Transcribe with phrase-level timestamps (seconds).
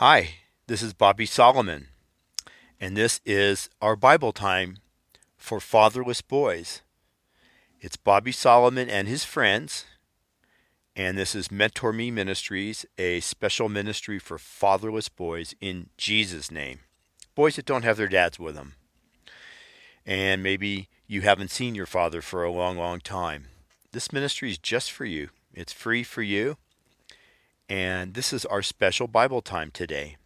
[0.00, 0.36] Hi,
[0.68, 1.88] this is Bobby Solomon,
[2.80, 4.76] and this is our Bible time
[5.36, 6.82] for fatherless boys.
[7.80, 9.86] It's Bobby Solomon and his friends,
[10.94, 16.78] and this is Mentor Me Ministries, a special ministry for fatherless boys in Jesus' name.
[17.34, 18.74] Boys that don't have their dads with them.
[20.06, 23.46] And maybe you haven't seen your father for a long, long time.
[23.90, 25.30] This ministry is just for you.
[25.52, 26.56] It's free for you
[27.68, 30.16] and this is our special Bible time today.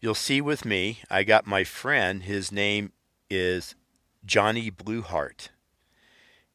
[0.00, 2.92] You'll see with me, I got my friend, his name
[3.28, 3.74] is
[4.24, 5.50] Johnny Blueheart.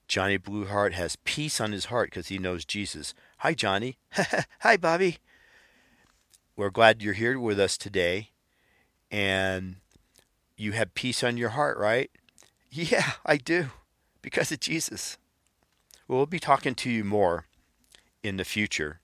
[0.07, 3.13] Johnny Blueheart has peace on his heart because he knows Jesus.
[3.40, 3.98] Hi, Johnny.
[4.59, 5.17] Hi, Bobby.
[6.55, 8.31] We're glad you're here with us today.
[9.12, 9.77] And
[10.57, 12.09] you have peace on your heart, right?
[12.71, 13.67] Yeah, I do,
[14.21, 15.17] because of Jesus.
[16.07, 17.45] We'll be talking to you more
[18.23, 18.99] in the future.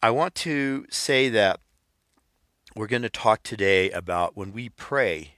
[0.00, 1.58] I want to say that
[2.76, 5.34] we're going to talk today about when we pray,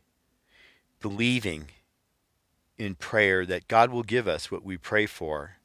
[1.00, 1.68] believing
[2.76, 5.56] in prayer that God will give us what we pray for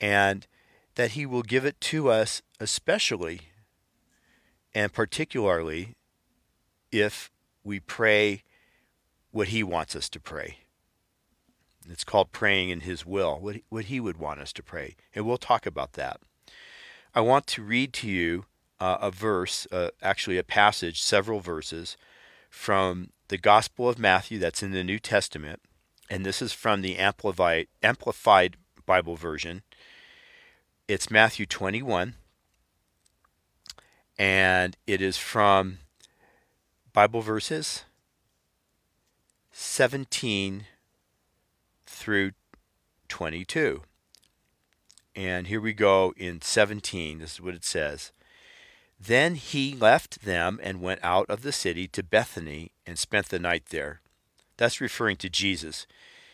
[0.00, 0.46] and
[0.94, 3.42] that He will give it to us, especially
[4.74, 5.94] and particularly
[6.90, 7.30] if
[7.64, 8.44] we pray
[9.30, 10.60] what He wants us to pray.
[11.86, 14.96] It's called praying in His will, what, what He would want us to pray.
[15.14, 16.20] And we'll talk about that.
[17.14, 18.44] I want to read to you
[18.80, 21.96] uh, a verse, uh, actually a passage, several verses
[22.50, 25.60] from the Gospel of Matthew that's in the New Testament,
[26.10, 28.56] and this is from the Amplified, Amplified
[28.86, 29.62] Bible version.
[30.86, 32.14] It's Matthew 21,
[34.18, 35.78] and it is from
[36.92, 37.84] Bible verses
[39.52, 40.66] 17
[41.86, 42.32] through
[43.08, 43.82] 22.
[45.18, 47.18] And here we go in 17.
[47.18, 48.12] This is what it says.
[49.00, 53.40] Then he left them and went out of the city to Bethany and spent the
[53.40, 54.00] night there.
[54.58, 55.88] That's referring to Jesus.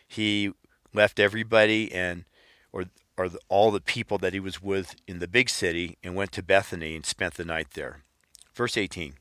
[0.07, 0.53] He
[0.93, 2.25] left everybody and
[2.73, 2.85] or
[3.17, 6.33] or the, all the people that he was with in the big city and went
[6.33, 8.03] to Bethany and spent the night there.
[8.53, 9.15] Verse 18.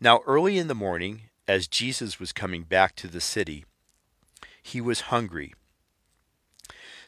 [0.00, 3.66] Now early in the morning, as Jesus was coming back to the city,
[4.60, 5.54] he was hungry.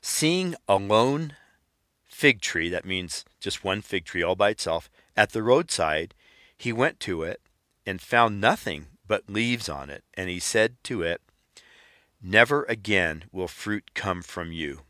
[0.01, 1.35] Seeing a lone
[2.19, 6.15] fig tree, that means just one fig tree all by itself, at the roadside,
[6.57, 7.41] he went to it
[7.87, 10.03] and found nothing but leaves on it.
[10.15, 11.21] And he said to it,
[12.21, 14.81] Never again will fruit come from you.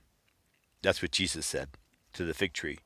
[0.81, 1.69] That's what Jesus said
[2.15, 2.79] to the fig tree.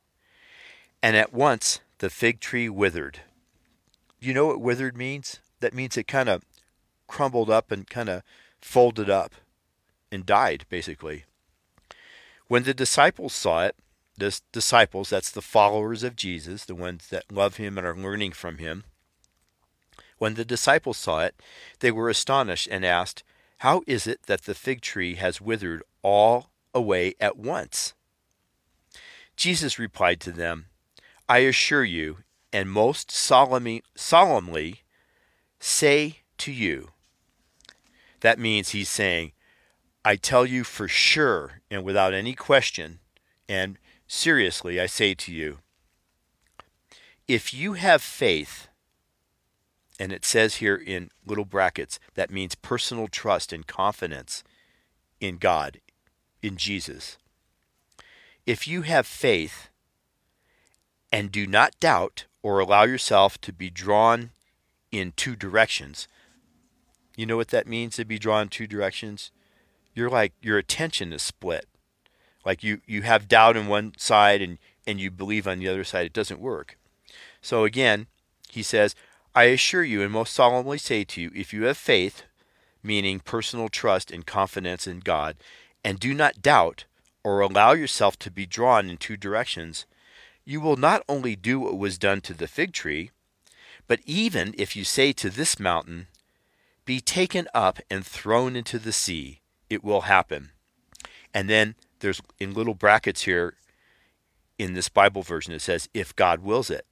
[1.01, 3.21] And at once the fig tree withered.
[4.19, 5.39] You know what withered means?
[5.61, 6.43] That means it kind of
[7.07, 8.23] crumbled up and kind of
[8.59, 9.35] folded up
[10.11, 11.23] and died, basically.
[12.47, 13.77] When the disciples saw it,
[14.17, 18.33] the disciples, that's the followers of Jesus, the ones that love him and are learning
[18.33, 18.83] from him.
[20.17, 21.35] When the disciples saw it,
[21.79, 23.23] they were astonished and asked,
[23.59, 27.93] How is it that the fig tree has withered all away at once?
[29.35, 30.67] Jesus replied to them,
[31.27, 32.17] I assure you,
[32.51, 34.83] and most solemnly, solemnly
[35.59, 36.91] say to you.
[38.19, 39.31] That means he's saying,
[40.05, 42.99] I tell you for sure and without any question,
[43.49, 43.77] and
[44.15, 45.57] Seriously, I say to you,
[47.27, 48.67] if you have faith,
[49.99, 54.43] and it says here in little brackets, that means personal trust and confidence
[55.19, 55.81] in God,
[56.43, 57.17] in Jesus.
[58.45, 59.69] If you have faith
[61.11, 64.29] and do not doubt or allow yourself to be drawn
[64.91, 66.07] in two directions,
[67.17, 69.31] you know what that means to be drawn in two directions?
[69.95, 71.65] You're like, your attention is split.
[72.45, 75.83] Like you, you have doubt on one side and, and you believe on the other
[75.83, 76.05] side.
[76.05, 76.77] It doesn't work.
[77.41, 78.07] So again,
[78.49, 78.95] he says,
[79.35, 82.23] I assure you and most solemnly say to you, if you have faith,
[82.83, 85.37] meaning personal trust and confidence in God,
[85.83, 86.85] and do not doubt
[87.23, 89.85] or allow yourself to be drawn in two directions,
[90.45, 93.11] you will not only do what was done to the fig tree,
[93.87, 96.07] but even if you say to this mountain,
[96.85, 99.39] Be taken up and thrown into the sea,
[99.69, 100.51] it will happen.
[101.33, 103.55] And then there's in little brackets here
[104.59, 106.85] in this Bible version, it says, if God wills it.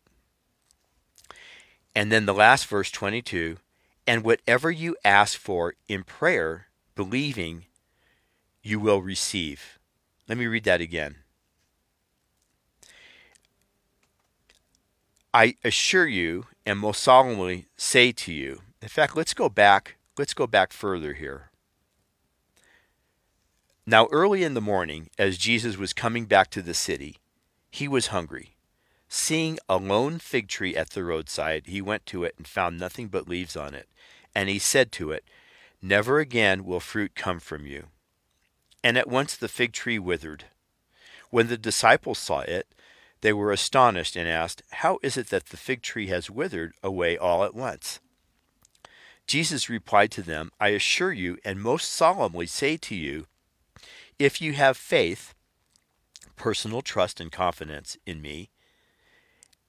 [1.94, 3.58] And then the last verse 22
[4.08, 7.66] and whatever you ask for in prayer, believing,
[8.64, 9.78] you will receive.
[10.28, 11.18] Let me read that again.
[15.34, 20.34] I assure you and most solemnly say to you, in fact, let's go back, let's
[20.34, 21.51] go back further here.
[23.86, 27.18] Now, early in the morning, as Jesus was coming back to the city,
[27.72, 28.56] he was hungry.
[29.10, 33.08] Seeing a lone fig tree at the roadside, he went to it and found nothing
[33.08, 33.90] but leaves on it.
[34.36, 35.26] And he said to it,
[35.82, 37.88] Never again will fruit come from you.
[38.84, 40.46] And at once the fig tree withered.
[41.32, 42.68] When the disciples saw it,
[43.22, 47.18] they were astonished and asked, How is it that the fig tree has withered away
[47.18, 48.00] all at once?
[49.26, 53.28] Jesus replied to them, I assure you and most solemnly say to you,
[54.22, 55.34] if you have faith,
[56.36, 58.52] personal trust and confidence in me,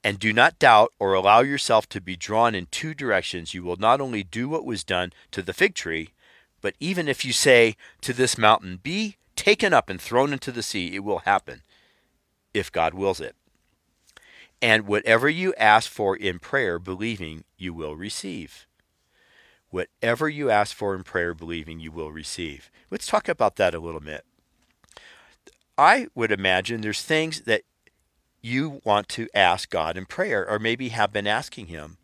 [0.05, 3.77] and do not doubt or allow yourself to be drawn in two directions, you will
[3.77, 6.11] not only do what was done to the fig tree,
[6.61, 10.63] but even if you say to this mountain, Be taken up and thrown into the
[10.63, 11.63] sea, it will happen,
[12.53, 13.35] if God wills it.
[14.61, 18.67] And whatever you ask for in prayer, believing, you will receive.
[19.71, 22.71] Whatever you ask for in prayer, believing, you will receive.
[22.91, 24.27] Let's talk about that a little bit.
[25.83, 27.63] I would imagine there's things that
[28.41, 31.97] you want to ask God in prayer, or maybe have been asking Him,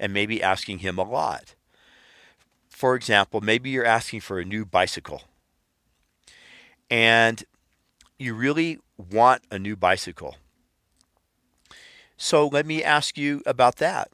[0.00, 1.54] and maybe asking Him a lot.
[2.68, 5.22] For example, maybe you're asking for a new bicycle,
[6.90, 7.44] and
[8.18, 10.34] you really want a new bicycle.
[12.16, 14.10] So let me ask you about that.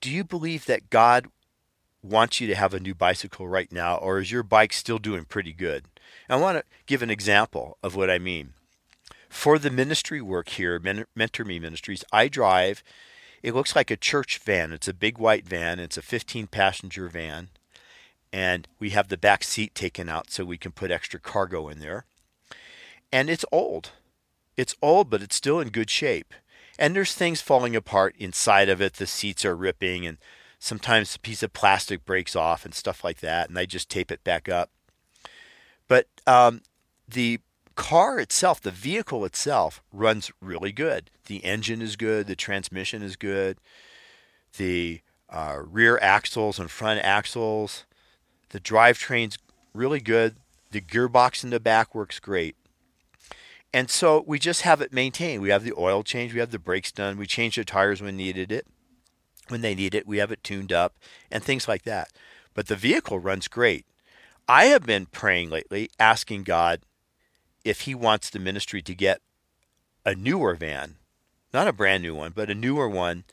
[0.00, 1.26] Do you believe that God
[2.04, 5.24] wants you to have a new bicycle right now, or is your bike still doing
[5.24, 5.86] pretty good?
[6.28, 8.54] I want to give an example of what I mean.
[9.28, 10.78] For the ministry work here,
[11.14, 12.82] Mentor Me Ministries, I drive,
[13.42, 14.72] it looks like a church van.
[14.72, 17.48] It's a big white van, it's a 15 passenger van,
[18.32, 21.80] and we have the back seat taken out so we can put extra cargo in
[21.80, 22.04] there.
[23.10, 23.90] And it's old.
[24.56, 26.34] It's old, but it's still in good shape.
[26.78, 28.94] And there's things falling apart inside of it.
[28.94, 30.18] The seats are ripping, and
[30.58, 34.10] sometimes a piece of plastic breaks off and stuff like that, and I just tape
[34.10, 34.70] it back up.
[36.26, 36.62] Um,
[37.08, 37.40] the
[37.74, 41.10] car itself, the vehicle itself, runs really good.
[41.26, 43.58] The engine is good, the transmission is good,
[44.56, 47.84] the uh, rear axles and front axles,
[48.50, 49.38] the drivetrain's
[49.72, 50.36] really good,
[50.70, 52.56] the gearbox in the back works great.
[53.74, 55.40] And so we just have it maintained.
[55.40, 58.16] We have the oil change, we have the brakes done, we change the tires when
[58.16, 58.66] needed it.
[59.48, 60.94] When they need it, we have it tuned up
[61.30, 62.10] and things like that.
[62.54, 63.86] But the vehicle runs great.
[64.52, 66.82] I have been praying lately, asking God
[67.64, 69.22] if he wants the ministry to get
[70.04, 70.96] a newer van,
[71.54, 73.24] not a brand new one, but a newer one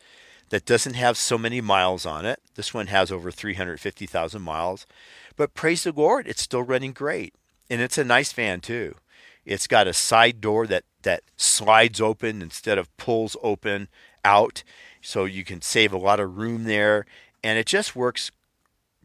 [0.47, 2.39] that doesn't have so many miles on it.
[2.55, 4.87] This one has over 350,000 miles.
[5.35, 7.35] But praise the Lord, it's still running great.
[7.69, 8.95] And it's a nice van too.
[9.43, 13.89] It's got a side door that, that slides open instead of pulls open
[14.23, 14.63] out.
[15.01, 17.05] So you can save a lot of room there.
[17.43, 18.31] And it just works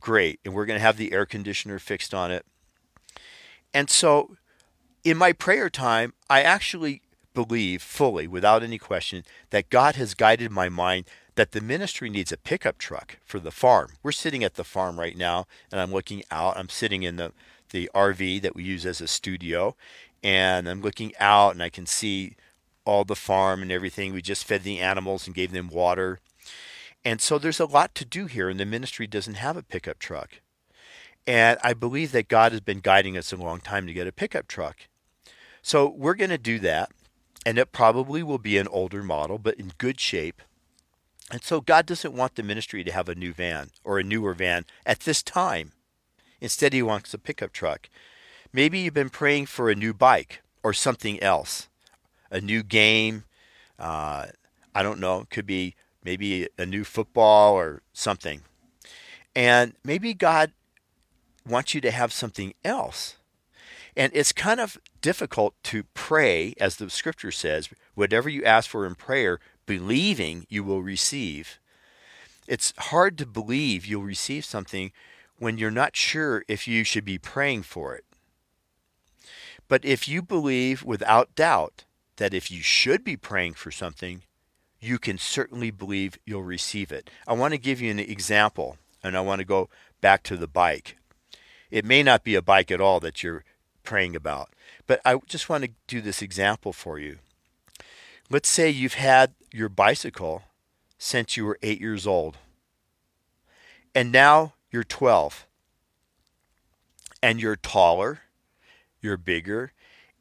[0.05, 0.39] great.
[0.45, 2.45] And we're going to have the air conditioner fixed on it.
[3.73, 4.37] And so
[5.03, 7.01] in my prayer time, I actually
[7.33, 11.07] believe fully, without any question, that God has guided my mind
[11.37, 13.89] that the ministry needs a pickup truck for the farm.
[14.03, 16.59] We're sitting at the farm right now, and I'm looking out.
[16.59, 17.33] I'm sitting in the,
[17.71, 19.75] the RV that we use as a studio,
[20.23, 22.37] and I'm looking out, and I can see
[22.85, 24.13] all the farm and everything.
[24.13, 26.21] We just fed the animals and gave them water.
[27.05, 29.99] And so there's a lot to do here, and the ministry doesn't have a pickup
[29.99, 30.41] truck.
[31.27, 34.13] And I believe that God has been guiding us a long time to get a
[34.13, 34.89] pickup truck.
[35.63, 36.91] So we're going to do that,
[37.45, 40.43] and it probably will be an older model, but in good shape.
[41.31, 44.35] And so God doesn't want the ministry to have a new van or a newer
[44.35, 45.73] van at this time.
[46.41, 47.89] Instead, He wants a pickup truck.
[48.53, 51.69] Maybe you've been praying for a new bike or something else,
[52.31, 53.25] a new game.
[53.79, 54.27] Uh,
[54.75, 55.21] I don't know.
[55.21, 58.43] It could be maybe a new football or something.
[59.35, 60.53] And maybe God
[61.47, 63.17] wants you to have something else.
[63.97, 68.87] And it's kind of difficult to pray, as the scripture says, whatever you ask for
[68.87, 71.59] in prayer, believing you will receive.
[72.47, 74.93] It's hard to believe you'll receive something
[75.39, 78.05] when you're not sure if you should be praying for it.
[79.69, 81.85] But if you believe without doubt
[82.17, 84.23] that if you should be praying for something,
[84.85, 87.11] you can certainly believe you'll receive it.
[87.27, 89.69] I want to give you an example, and I want to go
[90.01, 90.97] back to the bike.
[91.71, 93.45] It may not be a bike at all that you're
[93.83, 94.51] praying about.
[94.87, 97.19] But I just want to do this example for you.
[98.31, 100.43] Let's say you've had your bicycle
[100.99, 102.39] since you were eight years old,
[103.95, 105.47] and now you're 12,
[107.23, 108.21] and you're taller,
[109.01, 109.73] you're bigger,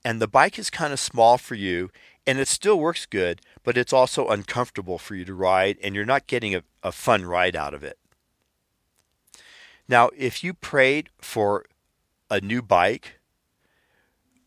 [0.04, 1.90] and the bike is kind of small for you,
[2.28, 6.06] and it still works good, but it's also uncomfortable for you to ride, and you're
[6.06, 7.98] not getting a, a fun ride out of it.
[9.88, 11.66] Now, if you prayed for
[12.30, 13.20] a new bike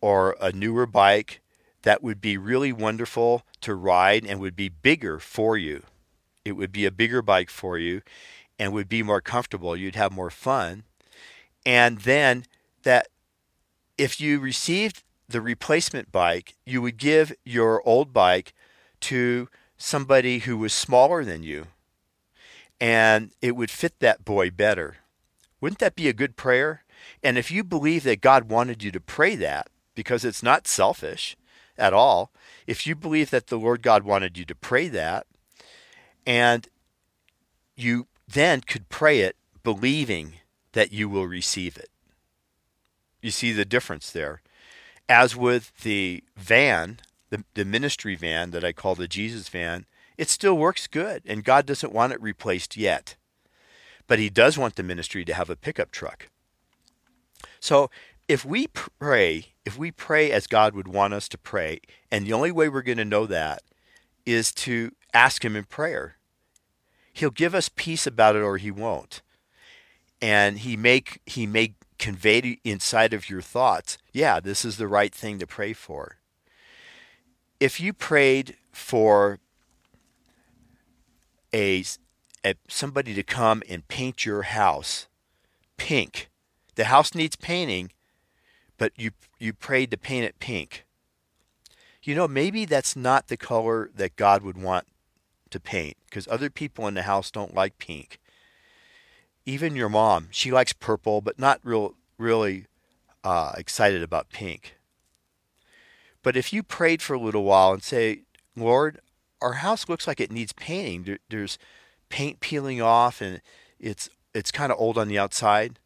[0.01, 1.41] or a newer bike
[1.87, 5.85] that would be really wonderful to ride and would be bigger for you.
[6.45, 8.03] It would be a bigger bike for you
[8.59, 9.77] and would be more comfortable.
[9.77, 10.83] You'd have more fun.
[11.65, 12.45] And then
[12.83, 13.07] that
[13.97, 18.53] if you received the replacement bike, you would give your old bike
[19.01, 21.67] to somebody who was smaller than you
[22.81, 24.97] and it would fit that boy better.
[25.61, 26.85] Wouldn't that be a good prayer?
[27.23, 31.37] And if you believe that God wanted you to pray that, because it's not selfish
[31.79, 32.31] at all,
[32.67, 35.27] if you believe that the Lord God wanted you to pray that,
[36.27, 36.69] and
[37.75, 40.35] you then could pray it believing
[40.73, 41.89] that you will receive it.
[43.23, 44.43] You see the difference there.
[45.09, 46.99] As with the van,
[47.31, 51.45] the, the ministry van that I call the Jesus van, it still works good, and
[51.45, 53.17] God doesn't want it replaced yet.
[54.07, 56.29] But He does want the ministry to have a pickup truck.
[57.61, 57.91] So
[58.29, 61.81] if we pray, if we pray as God would want us to pray,
[62.11, 63.63] and the only way we're going to know that
[64.25, 66.17] is to ask Him in prayer.
[67.13, 69.23] He'll give us peace about it or He won't.
[70.21, 75.15] And He may, he may convey inside of your thoughts, yeah, this is the right
[75.15, 76.16] thing to pray for.
[77.59, 79.39] If you prayed for
[81.53, 81.85] a,
[82.45, 85.07] a somebody to come and paint your house
[85.77, 86.29] pink.
[86.75, 87.93] The house needs painting,
[88.77, 90.85] but you you prayed to paint it pink.
[92.03, 94.87] You know, maybe that's not the color that God would want
[95.51, 98.21] to paint because other people in the house don't like pink.
[99.45, 102.67] Even your mom, she likes purple, but not real really
[103.25, 104.76] uh, excited about pink.
[106.27, 108.23] But if you prayed for a little while and say,
[108.57, 108.99] Lord,
[109.41, 111.05] our house looks like it needs painting.
[111.05, 111.57] There, there's
[112.09, 113.41] paint peeling off, and
[113.79, 115.79] it's it's kind of old on the outside.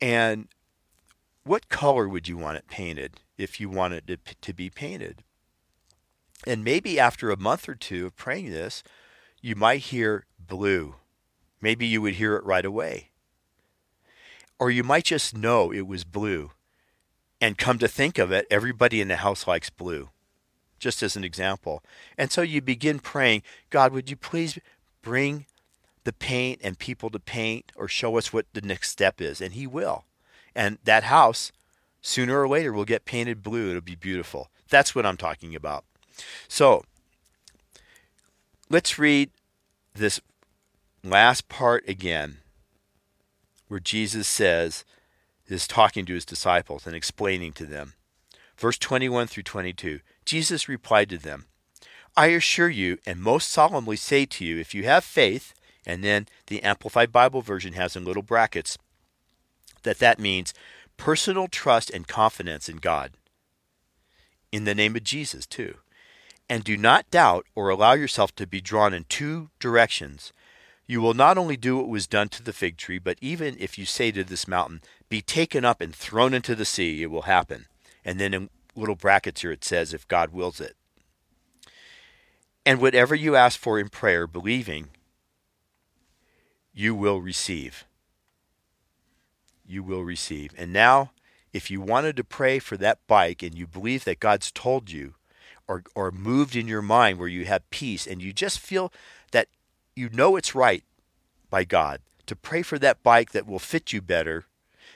[0.00, 0.48] And
[1.44, 5.24] what color would you want it painted if you wanted it to be painted?
[6.46, 8.82] And maybe after a month or two of praying this,
[9.42, 10.94] you might hear blue.
[11.60, 13.10] Maybe you would hear it right away.
[14.58, 16.52] Or you might just know it was blue.
[17.40, 20.08] And come to think of it, everybody in the house likes blue
[20.78, 21.82] just as an example.
[22.16, 24.58] And so you begin praying, God, would you please
[25.02, 25.46] bring
[26.04, 29.40] the paint and people to paint or show us what the next step is?
[29.40, 30.04] And He will.
[30.54, 31.52] And that house,
[32.00, 33.70] sooner or later, will get painted blue.
[33.70, 34.50] It'll be beautiful.
[34.70, 35.84] That's what I'm talking about.
[36.48, 36.84] So
[38.68, 39.30] let's read
[39.94, 40.20] this
[41.02, 42.38] last part again,
[43.68, 44.84] where Jesus says,
[45.48, 47.94] is talking to his disciples and explaining to them.
[48.56, 51.46] Verse 21 through 22 Jesus replied to them,
[52.16, 55.54] I assure you and most solemnly say to you, if you have faith,
[55.86, 58.76] and then the Amplified Bible version has in little brackets,
[59.84, 60.52] that that means
[60.96, 63.12] personal trust and confidence in God.
[64.52, 65.76] In the name of Jesus, too.
[66.48, 70.32] And do not doubt or allow yourself to be drawn in two directions.
[70.88, 73.78] You will not only do what was done to the fig tree, but even if
[73.78, 74.80] you say to this mountain,
[75.10, 77.66] Be taken up and thrown into the sea, it will happen.
[78.04, 80.76] And then in little brackets here it says, if God wills it.
[82.64, 84.88] And whatever you ask for in prayer, believing,
[86.72, 87.84] you will receive.
[89.66, 90.54] You will receive.
[90.56, 91.10] And now,
[91.52, 95.14] if you wanted to pray for that bike and you believe that God's told you,
[95.66, 98.90] or, or moved in your mind where you have peace and you just feel
[99.32, 99.48] that
[99.98, 100.84] you know it's right
[101.50, 104.44] by God to pray for that bike that will fit you better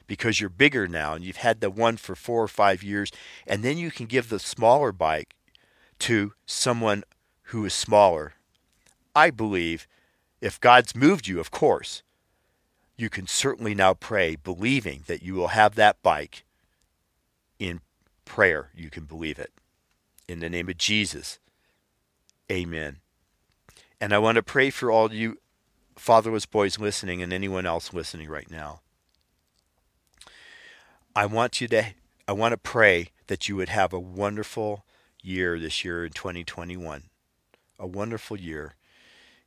[0.07, 3.11] because you're bigger now and you've had the one for four or five years,
[3.47, 5.35] and then you can give the smaller bike
[5.99, 7.03] to someone
[7.45, 8.35] who is smaller.
[9.15, 9.87] I believe
[10.41, 12.03] if God's moved you, of course,
[12.97, 16.45] you can certainly now pray believing that you will have that bike
[17.59, 17.81] in
[18.25, 18.71] prayer.
[18.75, 19.53] You can believe it.
[20.29, 21.39] In the name of Jesus,
[22.51, 22.99] amen.
[24.03, 25.39] And I want to pray for all you
[25.95, 28.81] fatherless boys listening and anyone else listening right now.
[31.15, 31.85] I want you to
[32.27, 34.85] I want to pray that you would have a wonderful
[35.23, 37.05] year this year in 2021.
[37.79, 38.75] A wonderful year.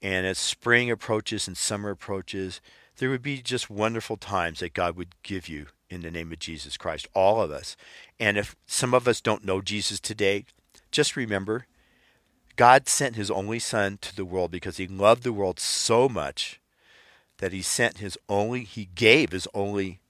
[0.00, 2.60] And as spring approaches and summer approaches,
[2.98, 6.38] there would be just wonderful times that God would give you in the name of
[6.38, 7.76] Jesus Christ, all of us.
[8.20, 10.44] And if some of us don't know Jesus today,
[10.92, 11.66] just remember
[12.56, 16.60] God sent his only son to the world because he loved the world so much
[17.38, 20.00] that he sent his only he gave his only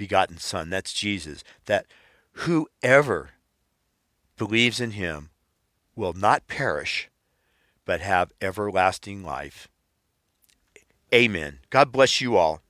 [0.00, 1.84] begotten Son, that's Jesus, that
[2.32, 3.32] whoever
[4.38, 5.28] believes in him
[5.94, 7.10] will not perish,
[7.84, 9.68] but have everlasting life.
[11.12, 11.58] Amen.
[11.68, 12.62] God bless you all.